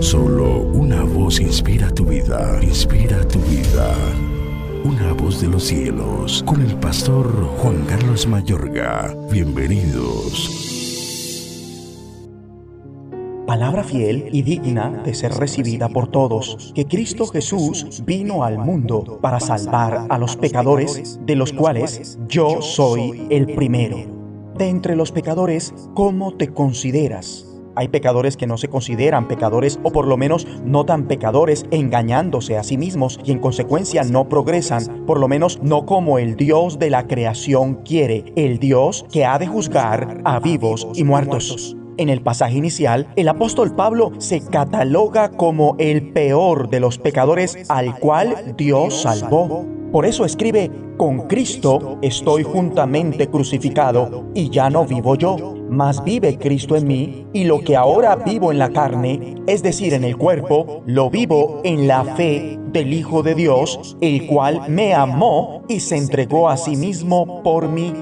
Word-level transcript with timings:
Solo 0.00 0.62
una 0.72 1.04
voz 1.04 1.40
inspira 1.40 1.90
tu 1.90 2.04
vida, 2.04 2.58
inspira 2.62 3.26
tu 3.28 3.38
vida. 3.40 3.94
Una 4.84 5.12
voz 5.12 5.40
de 5.40 5.48
los 5.48 5.64
cielos, 5.64 6.42
con 6.44 6.60
el 6.60 6.74
pastor 6.76 7.26
Juan 7.58 7.84
Carlos 7.86 8.26
Mayorga. 8.26 9.14
Bienvenidos. 9.30 10.66
Palabra 13.46 13.84
fiel 13.84 14.28
y 14.32 14.42
digna 14.42 14.90
de 15.04 15.14
ser 15.14 15.32
recibida 15.32 15.88
por 15.88 16.08
todos, 16.08 16.72
que 16.74 16.86
Cristo 16.86 17.26
Jesús 17.26 18.02
vino 18.04 18.42
al 18.42 18.58
mundo 18.58 19.20
para 19.22 19.38
salvar 19.38 20.06
a 20.08 20.18
los 20.18 20.36
pecadores, 20.36 21.20
de 21.24 21.36
los 21.36 21.52
cuales 21.52 22.18
yo 22.28 22.60
soy 22.60 23.28
el 23.30 23.54
primero. 23.54 23.98
De 24.58 24.68
entre 24.68 24.96
los 24.96 25.12
pecadores, 25.12 25.72
¿cómo 25.94 26.34
te 26.34 26.48
consideras? 26.48 27.45
Hay 27.76 27.88
pecadores 27.88 28.36
que 28.36 28.46
no 28.46 28.56
se 28.56 28.68
consideran 28.68 29.28
pecadores 29.28 29.78
o 29.82 29.92
por 29.92 30.06
lo 30.06 30.16
menos 30.16 30.46
no 30.64 30.84
tan 30.86 31.04
pecadores 31.04 31.66
engañándose 31.70 32.56
a 32.56 32.62
sí 32.62 32.78
mismos 32.78 33.20
y 33.22 33.32
en 33.32 33.38
consecuencia 33.38 34.02
no 34.02 34.28
progresan, 34.28 35.04
por 35.06 35.20
lo 35.20 35.28
menos 35.28 35.60
no 35.62 35.84
como 35.84 36.18
el 36.18 36.36
Dios 36.36 36.78
de 36.78 36.90
la 36.90 37.06
creación 37.06 37.82
quiere, 37.84 38.32
el 38.34 38.58
Dios 38.58 39.04
que 39.12 39.26
ha 39.26 39.38
de 39.38 39.46
juzgar 39.46 40.22
a 40.24 40.40
vivos 40.40 40.88
y 40.94 41.04
muertos. 41.04 41.76
En 41.98 42.08
el 42.08 42.20
pasaje 42.20 42.56
inicial, 42.56 43.08
el 43.16 43.28
apóstol 43.28 43.74
Pablo 43.74 44.12
se 44.18 44.40
cataloga 44.40 45.30
como 45.30 45.76
el 45.78 46.12
peor 46.12 46.68
de 46.68 46.80
los 46.80 46.98
pecadores 46.98 47.56
al 47.70 47.98
cual 47.98 48.54
Dios 48.56 49.02
salvó. 49.02 49.66
Por 49.92 50.04
eso 50.04 50.24
escribe, 50.24 50.70
con 50.96 51.26
Cristo 51.26 51.98
estoy 52.02 52.42
juntamente 52.42 53.28
crucificado 53.28 54.30
y 54.34 54.50
ya 54.50 54.68
no 54.68 54.84
vivo 54.84 55.14
yo, 55.14 55.55
mas 55.68 56.02
vive 56.04 56.38
Cristo 56.38 56.76
en 56.76 56.86
mí 56.86 57.26
y 57.32 57.44
lo 57.44 57.60
que 57.60 57.76
ahora 57.76 58.16
vivo 58.16 58.52
en 58.52 58.58
la 58.58 58.70
carne, 58.70 59.34
es 59.46 59.62
decir, 59.62 59.94
en 59.94 60.04
el 60.04 60.16
cuerpo, 60.16 60.82
lo 60.86 61.10
vivo 61.10 61.60
en 61.64 61.86
la 61.88 62.04
fe 62.04 62.58
del 62.72 62.92
Hijo 62.92 63.22
de 63.22 63.34
Dios, 63.34 63.96
el 64.00 64.26
cual 64.26 64.62
me 64.68 64.94
amó 64.94 65.62
y 65.68 65.80
se 65.80 65.96
entregó 65.96 66.48
a 66.48 66.56
sí 66.56 66.76
mismo 66.76 67.42
por 67.42 67.68
mí. 67.68 67.92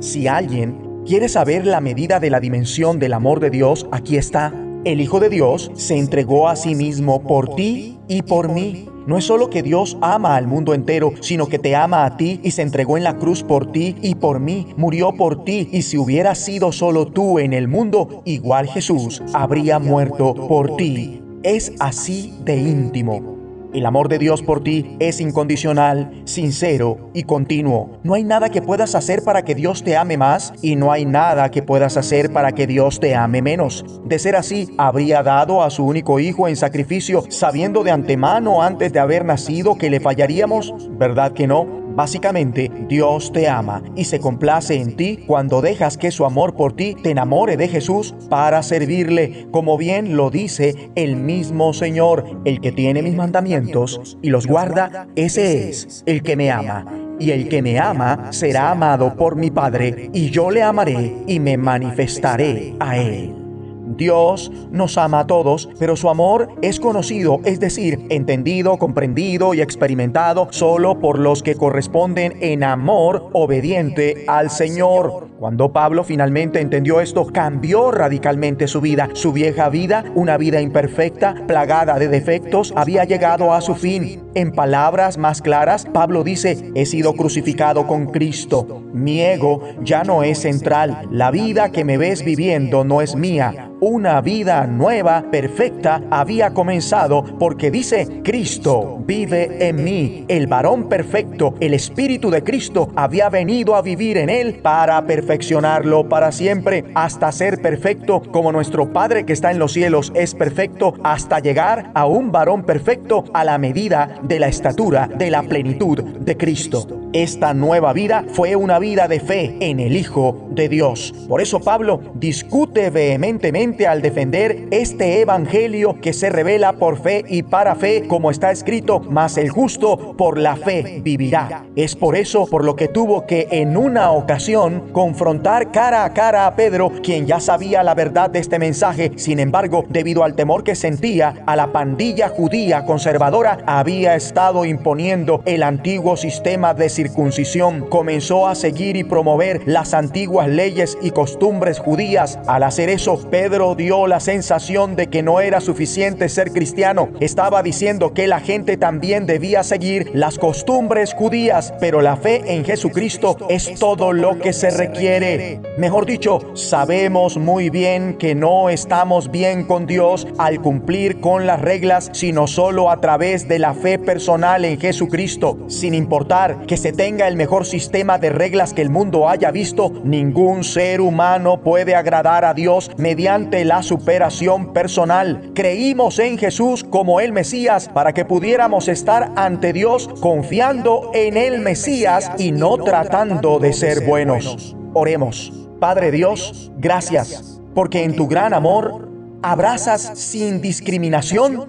Si 0.00 0.26
alguien 0.26 1.02
quiere 1.06 1.28
saber 1.28 1.66
la 1.66 1.80
medida 1.80 2.20
de 2.20 2.30
la 2.30 2.40
dimensión 2.40 2.98
del 2.98 3.14
amor 3.14 3.40
de 3.40 3.50
Dios, 3.50 3.86
aquí 3.90 4.16
está. 4.16 4.52
El 4.84 5.00
Hijo 5.00 5.18
de 5.18 5.28
Dios 5.28 5.70
se 5.74 5.98
entregó 5.98 6.48
a 6.48 6.54
sí 6.54 6.74
mismo 6.74 7.22
por 7.22 7.54
ti 7.56 7.98
y 8.06 8.22
por 8.22 8.48
mí. 8.48 8.88
No 9.06 9.18
es 9.18 9.24
solo 9.24 9.50
que 9.50 9.62
Dios 9.62 9.98
ama 10.00 10.36
al 10.36 10.46
mundo 10.46 10.72
entero, 10.72 11.14
sino 11.20 11.46
que 11.48 11.58
te 11.58 11.74
ama 11.74 12.04
a 12.04 12.16
ti 12.16 12.40
y 12.44 12.52
se 12.52 12.62
entregó 12.62 12.96
en 12.96 13.04
la 13.04 13.16
cruz 13.16 13.42
por 13.42 13.72
ti 13.72 13.96
y 14.02 14.14
por 14.14 14.38
mí, 14.38 14.68
murió 14.76 15.12
por 15.12 15.44
ti 15.44 15.68
y 15.72 15.82
si 15.82 15.98
hubiera 15.98 16.34
sido 16.34 16.72
solo 16.72 17.06
tú 17.06 17.38
en 17.38 17.54
el 17.54 17.68
mundo, 17.68 18.22
igual 18.24 18.68
Jesús 18.68 19.22
habría 19.32 19.78
muerto 19.78 20.34
por 20.34 20.76
ti. 20.76 21.22
Es 21.42 21.72
así 21.80 22.34
de 22.44 22.56
íntimo. 22.56 23.37
El 23.74 23.84
amor 23.84 24.08
de 24.08 24.18
Dios 24.18 24.42
por 24.42 24.62
ti 24.62 24.96
es 24.98 25.20
incondicional, 25.20 26.22
sincero 26.24 27.10
y 27.12 27.24
continuo. 27.24 27.98
No 28.02 28.14
hay 28.14 28.24
nada 28.24 28.48
que 28.50 28.62
puedas 28.62 28.94
hacer 28.94 29.22
para 29.22 29.42
que 29.42 29.54
Dios 29.54 29.84
te 29.84 29.96
ame 29.96 30.16
más 30.16 30.52
y 30.62 30.76
no 30.76 30.90
hay 30.90 31.04
nada 31.04 31.50
que 31.50 31.62
puedas 31.62 31.96
hacer 31.96 32.32
para 32.32 32.52
que 32.52 32.66
Dios 32.66 32.98
te 32.98 33.14
ame 33.14 33.42
menos. 33.42 33.84
De 34.04 34.18
ser 34.18 34.36
así, 34.36 34.68
habría 34.78 35.22
dado 35.22 35.62
a 35.62 35.70
su 35.70 35.84
único 35.84 36.18
hijo 36.18 36.48
en 36.48 36.56
sacrificio 36.56 37.24
sabiendo 37.28 37.84
de 37.84 37.90
antemano 37.90 38.62
antes 38.62 38.92
de 38.92 39.00
haber 39.00 39.24
nacido 39.24 39.76
que 39.76 39.90
le 39.90 40.00
fallaríamos. 40.00 40.74
¿Verdad 40.98 41.32
que 41.32 41.46
no? 41.46 41.77
Básicamente, 41.98 42.70
Dios 42.88 43.32
te 43.32 43.48
ama 43.48 43.82
y 43.96 44.04
se 44.04 44.20
complace 44.20 44.76
en 44.76 44.94
ti 44.94 45.24
cuando 45.26 45.60
dejas 45.60 45.98
que 45.98 46.12
su 46.12 46.24
amor 46.24 46.54
por 46.54 46.72
ti 46.72 46.94
te 46.94 47.10
enamore 47.10 47.56
de 47.56 47.66
Jesús 47.66 48.14
para 48.30 48.62
servirle, 48.62 49.48
como 49.50 49.76
bien 49.76 50.16
lo 50.16 50.30
dice 50.30 50.92
el 50.94 51.16
mismo 51.16 51.72
Señor, 51.72 52.40
el 52.44 52.60
que 52.60 52.70
tiene 52.70 53.02
mis 53.02 53.16
mandamientos 53.16 54.16
y 54.22 54.30
los 54.30 54.46
guarda, 54.46 55.08
ese 55.16 55.70
es 55.70 56.04
el 56.06 56.22
que 56.22 56.36
me 56.36 56.52
ama. 56.52 56.86
Y 57.18 57.32
el 57.32 57.48
que 57.48 57.62
me 57.62 57.80
ama 57.80 58.28
será 58.30 58.70
amado 58.70 59.16
por 59.16 59.34
mi 59.34 59.50
Padre, 59.50 60.08
y 60.12 60.30
yo 60.30 60.52
le 60.52 60.62
amaré 60.62 61.16
y 61.26 61.40
me 61.40 61.56
manifestaré 61.56 62.76
a 62.78 62.96
él. 62.96 63.47
Dios 63.96 64.50
nos 64.70 64.98
ama 64.98 65.20
a 65.20 65.26
todos, 65.26 65.68
pero 65.78 65.96
su 65.96 66.08
amor 66.08 66.48
es 66.62 66.80
conocido, 66.80 67.40
es 67.44 67.60
decir, 67.60 68.06
entendido, 68.10 68.76
comprendido 68.78 69.54
y 69.54 69.60
experimentado 69.60 70.48
solo 70.50 70.98
por 70.98 71.18
los 71.18 71.42
que 71.42 71.54
corresponden 71.54 72.36
en 72.40 72.64
amor 72.64 73.30
obediente 73.32 74.24
al 74.26 74.50
Señor. 74.50 75.28
Cuando 75.38 75.72
Pablo 75.72 76.02
finalmente 76.02 76.60
entendió 76.60 77.00
esto, 77.00 77.26
cambió 77.26 77.92
radicalmente 77.92 78.66
su 78.66 78.80
vida. 78.80 79.08
Su 79.12 79.32
vieja 79.32 79.68
vida, 79.68 80.04
una 80.16 80.36
vida 80.36 80.60
imperfecta, 80.60 81.46
plagada 81.46 81.98
de 81.98 82.08
defectos, 82.08 82.72
había 82.74 83.04
llegado 83.04 83.52
a 83.52 83.60
su 83.60 83.76
fin. 83.76 84.27
En 84.38 84.52
palabras 84.52 85.18
más 85.18 85.42
claras, 85.42 85.84
Pablo 85.84 86.22
dice, 86.22 86.70
he 86.76 86.86
sido 86.86 87.14
crucificado 87.14 87.88
con 87.88 88.06
Cristo. 88.06 88.84
Mi 88.92 89.20
ego 89.20 89.64
ya 89.82 90.04
no 90.04 90.22
es 90.22 90.38
central. 90.38 91.08
La 91.10 91.32
vida 91.32 91.72
que 91.72 91.84
me 91.84 91.98
ves 91.98 92.24
viviendo 92.24 92.84
no 92.84 93.02
es 93.02 93.16
mía 93.16 93.68
una 93.80 94.20
vida 94.20 94.66
nueva, 94.66 95.24
perfecta, 95.30 96.02
había 96.10 96.52
comenzado 96.52 97.24
porque 97.38 97.70
dice, 97.70 98.22
Cristo 98.24 98.98
vive 99.06 99.68
en 99.68 99.84
mí. 99.84 100.24
El 100.28 100.46
varón 100.46 100.88
perfecto, 100.88 101.54
el 101.60 101.74
Espíritu 101.74 102.30
de 102.30 102.42
Cristo, 102.42 102.90
había 102.96 103.28
venido 103.28 103.76
a 103.76 103.82
vivir 103.82 104.18
en 104.18 104.30
él 104.30 104.60
para 104.62 105.06
perfeccionarlo 105.06 106.08
para 106.08 106.32
siempre, 106.32 106.84
hasta 106.94 107.30
ser 107.30 107.62
perfecto 107.62 108.22
como 108.32 108.52
nuestro 108.52 108.92
Padre 108.92 109.24
que 109.24 109.32
está 109.32 109.50
en 109.50 109.58
los 109.58 109.72
cielos 109.72 110.12
es 110.14 110.34
perfecto, 110.34 110.94
hasta 111.04 111.38
llegar 111.38 111.90
a 111.94 112.06
un 112.06 112.32
varón 112.32 112.64
perfecto 112.64 113.24
a 113.32 113.44
la 113.44 113.58
medida 113.58 114.20
de 114.28 114.38
la 114.38 114.48
estatura, 114.48 115.08
de 115.08 115.30
la 115.30 115.42
plenitud 115.42 116.02
de 116.02 116.36
Cristo. 116.36 116.86
Esta 117.14 117.54
nueva 117.54 117.94
vida 117.94 118.26
fue 118.32 118.54
una 118.54 118.78
vida 118.78 119.08
de 119.08 119.18
fe 119.18 119.56
en 119.60 119.80
el 119.80 119.96
Hijo 119.96 120.48
de 120.50 120.68
Dios. 120.68 121.14
Por 121.26 121.40
eso 121.40 121.58
Pablo 121.58 122.00
discute 122.14 122.90
vehementemente 122.90 123.86
al 123.86 124.02
defender 124.02 124.66
este 124.70 125.22
evangelio 125.22 125.98
que 126.02 126.12
se 126.12 126.28
revela 126.28 126.74
por 126.74 127.00
fe 127.00 127.24
y 127.26 127.42
para 127.44 127.74
fe, 127.76 128.06
como 128.06 128.30
está 128.30 128.50
escrito, 128.50 129.00
mas 129.08 129.38
el 129.38 129.48
justo 129.48 130.16
por 130.18 130.36
la 130.36 130.56
fe 130.56 131.00
vivirá. 131.02 131.64
Es 131.76 131.96
por 131.96 132.14
eso 132.14 132.46
por 132.46 132.62
lo 132.62 132.76
que 132.76 132.88
tuvo 132.88 133.24
que 133.26 133.48
en 133.50 133.76
una 133.78 134.10
ocasión 134.10 134.90
confrontar 134.92 135.72
cara 135.72 136.04
a 136.04 136.12
cara 136.12 136.46
a 136.46 136.56
Pedro, 136.56 136.92
quien 137.02 137.26
ya 137.26 137.40
sabía 137.40 137.82
la 137.82 137.94
verdad 137.94 138.28
de 138.28 138.40
este 138.40 138.58
mensaje, 138.58 139.12
sin 139.16 139.38
embargo, 139.38 139.86
debido 139.88 140.24
al 140.24 140.34
temor 140.34 140.62
que 140.62 140.74
sentía 140.74 141.42
a 141.46 141.56
la 141.56 141.72
pandilla 141.72 142.28
judía 142.28 142.84
conservadora, 142.84 143.58
había 143.66 144.17
estado 144.18 144.66
imponiendo 144.66 145.42
el 145.46 145.62
antiguo 145.62 146.16
sistema 146.16 146.74
de 146.74 146.90
circuncisión, 146.90 147.86
comenzó 147.88 148.46
a 148.46 148.54
seguir 148.54 148.96
y 148.96 149.04
promover 149.04 149.62
las 149.64 149.94
antiguas 149.94 150.48
leyes 150.48 150.98
y 151.00 151.12
costumbres 151.12 151.78
judías. 151.78 152.38
Al 152.46 152.64
hacer 152.64 152.90
eso, 152.90 153.18
Pedro 153.30 153.74
dio 153.74 154.06
la 154.06 154.20
sensación 154.20 154.96
de 154.96 155.06
que 155.06 155.22
no 155.22 155.40
era 155.40 155.60
suficiente 155.60 156.28
ser 156.28 156.52
cristiano. 156.52 157.08
Estaba 157.20 157.62
diciendo 157.62 158.12
que 158.12 158.26
la 158.26 158.40
gente 158.40 158.76
también 158.76 159.26
debía 159.26 159.62
seguir 159.62 160.10
las 160.12 160.38
costumbres 160.38 161.14
judías, 161.14 161.72
pero 161.80 162.02
la 162.02 162.16
fe 162.16 162.42
en 162.54 162.64
Jesucristo 162.64 163.36
es 163.48 163.74
todo 163.78 164.12
lo 164.12 164.38
que 164.38 164.52
se 164.52 164.70
requiere. 164.70 165.60
Mejor 165.78 166.06
dicho, 166.06 166.40
sabemos 166.54 167.36
muy 167.36 167.70
bien 167.70 168.18
que 168.18 168.34
no 168.34 168.68
estamos 168.68 169.30
bien 169.30 169.64
con 169.64 169.86
Dios 169.86 170.26
al 170.38 170.60
cumplir 170.60 171.20
con 171.20 171.46
las 171.46 171.60
reglas, 171.60 172.10
sino 172.12 172.46
solo 172.46 172.90
a 172.90 173.00
través 173.00 173.48
de 173.48 173.58
la 173.58 173.74
fe 173.74 173.97
personal 174.04 174.64
en 174.64 174.78
Jesucristo. 174.78 175.58
Sin 175.68 175.94
importar 175.94 176.66
que 176.66 176.76
se 176.76 176.92
tenga 176.92 177.28
el 177.28 177.36
mejor 177.36 177.66
sistema 177.66 178.18
de 178.18 178.30
reglas 178.30 178.74
que 178.74 178.82
el 178.82 178.90
mundo 178.90 179.28
haya 179.28 179.50
visto, 179.50 179.92
ningún 180.04 180.64
ser 180.64 181.00
humano 181.00 181.60
puede 181.62 181.94
agradar 181.94 182.44
a 182.44 182.54
Dios 182.54 182.90
mediante 182.96 183.64
la 183.64 183.82
superación 183.82 184.72
personal. 184.72 185.52
Creímos 185.54 186.18
en 186.18 186.38
Jesús 186.38 186.84
como 186.84 187.20
el 187.20 187.32
Mesías 187.32 187.88
para 187.88 188.12
que 188.12 188.24
pudiéramos 188.24 188.88
estar 188.88 189.32
ante 189.36 189.72
Dios 189.72 190.08
confiando 190.20 191.10
en 191.14 191.36
el 191.36 191.60
Mesías 191.60 192.30
y 192.38 192.52
no 192.52 192.78
tratando 192.78 193.58
de 193.58 193.72
ser 193.72 194.04
buenos. 194.04 194.76
Oremos. 194.94 195.52
Padre 195.80 196.10
Dios, 196.10 196.72
gracias, 196.76 197.60
porque 197.72 198.02
en 198.02 198.16
tu 198.16 198.26
gran 198.26 198.52
amor 198.52 199.08
abrazas 199.42 200.10
sin 200.14 200.60
discriminación 200.60 201.68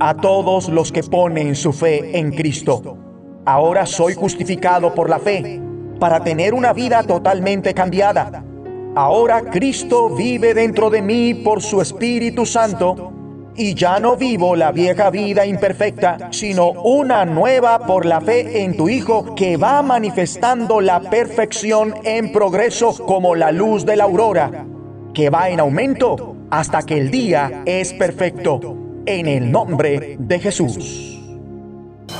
a 0.00 0.14
todos 0.14 0.68
los 0.68 0.92
que 0.92 1.02
ponen 1.02 1.54
su 1.54 1.72
fe 1.72 2.18
en 2.18 2.32
Cristo. 2.32 2.98
Ahora 3.44 3.86
soy 3.86 4.14
justificado 4.14 4.94
por 4.94 5.08
la 5.08 5.18
fe 5.18 5.60
para 6.00 6.22
tener 6.22 6.54
una 6.54 6.72
vida 6.72 7.02
totalmente 7.02 7.72
cambiada 7.74 8.44
Ahora 8.96 9.42
Cristo 9.42 10.08
vive 10.08 10.54
dentro 10.54 10.88
de 10.88 11.02
mí 11.02 11.34
por 11.34 11.60
su 11.60 11.82
Espíritu 11.82 12.46
Santo 12.46 13.12
y 13.54 13.74
ya 13.74 14.00
no 14.00 14.16
vivo 14.16 14.56
la 14.56 14.72
vieja 14.72 15.10
vida 15.10 15.44
imperfecta, 15.44 16.28
sino 16.30 16.70
una 16.70 17.26
nueva 17.26 17.80
por 17.80 18.06
la 18.06 18.22
fe 18.22 18.62
en 18.62 18.74
tu 18.74 18.88
Hijo 18.88 19.34
que 19.34 19.58
va 19.58 19.82
manifestando 19.82 20.80
la 20.80 21.00
perfección 21.00 21.94
en 22.04 22.32
progreso 22.32 22.94
como 23.04 23.34
la 23.34 23.52
luz 23.52 23.84
de 23.84 23.96
la 23.96 24.04
aurora, 24.04 24.64
que 25.12 25.28
va 25.28 25.50
en 25.50 25.60
aumento 25.60 26.34
hasta 26.48 26.80
que 26.80 26.96
el 26.96 27.10
día 27.10 27.64
es 27.66 27.92
perfecto. 27.92 28.85
En 29.06 29.26
el 29.26 29.50
nombre 29.50 30.16
de 30.18 30.38
Jesús. 30.38 31.22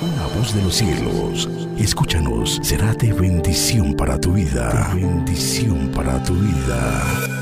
Una 0.00 0.26
voz 0.36 0.54
de 0.54 0.62
los 0.62 0.74
cielos, 0.74 1.48
escúchanos, 1.76 2.60
será 2.62 2.94
de 2.94 3.12
bendición 3.12 3.94
para 3.94 4.18
tu 4.18 4.32
vida. 4.32 4.92
Bendición 4.94 5.90
para 5.94 6.22
tu 6.22 6.34
vida. 6.34 7.37